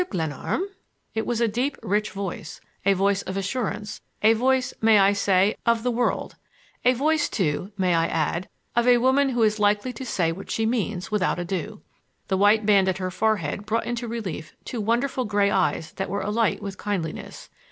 Glenarm?" 0.09 0.63
It 1.13 1.27
was 1.27 1.39
a 1.39 1.47
deep, 1.47 1.77
rich 1.83 2.09
voice, 2.09 2.59
a 2.87 2.93
voice 2.93 3.21
of 3.21 3.37
assurance, 3.37 4.01
a 4.23 4.33
voice, 4.33 4.73
may 4.81 4.97
I 4.97 5.13
say? 5.13 5.55
of 5.63 5.83
the 5.83 5.91
world,—a 5.91 6.93
voice, 6.93 7.29
too, 7.29 7.71
may 7.77 7.93
I 7.93 8.07
add? 8.07 8.49
of 8.75 8.87
a 8.87 8.97
woman 8.97 9.29
who 9.29 9.43
is 9.43 9.59
likely 9.59 9.93
to 9.93 10.03
say 10.03 10.31
what 10.31 10.49
she 10.49 10.65
means 10.65 11.11
without 11.11 11.37
ado. 11.37 11.83
The 12.29 12.37
white 12.37 12.65
band 12.65 12.87
at 12.89 12.97
her 12.97 13.11
forehead 13.11 13.67
brought 13.67 13.85
into 13.85 14.07
relief 14.07 14.55
two 14.65 14.81
wonderful 14.81 15.25
gray 15.25 15.51
eyes 15.51 15.91
that 15.97 16.09
were 16.09 16.21
alight 16.21 16.63
with 16.63 16.79
kindliness. 16.83 17.51